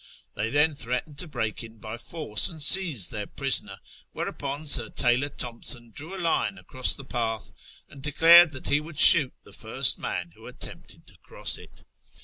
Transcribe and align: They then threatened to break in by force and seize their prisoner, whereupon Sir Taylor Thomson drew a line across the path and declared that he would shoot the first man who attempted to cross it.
They 0.33 0.49
then 0.49 0.73
threatened 0.73 1.19
to 1.19 1.27
break 1.27 1.63
in 1.63 1.77
by 1.77 1.95
force 1.97 2.49
and 2.49 2.59
seize 2.59 3.09
their 3.09 3.27
prisoner, 3.27 3.77
whereupon 4.13 4.65
Sir 4.65 4.89
Taylor 4.89 5.29
Thomson 5.29 5.91
drew 5.91 6.15
a 6.15 6.17
line 6.17 6.57
across 6.57 6.95
the 6.95 7.05
path 7.05 7.51
and 7.87 8.01
declared 8.01 8.49
that 8.53 8.65
he 8.69 8.81
would 8.81 8.97
shoot 8.97 9.31
the 9.43 9.53
first 9.53 9.99
man 9.99 10.31
who 10.31 10.47
attempted 10.47 11.05
to 11.05 11.17
cross 11.19 11.59
it. 11.59 11.83